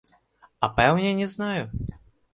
[0.67, 1.63] А пэўне не знаю.